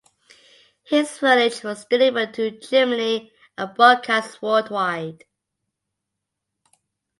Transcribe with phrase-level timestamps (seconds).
[0.83, 5.25] His footage was delivered to Germany and broadcast worldwide.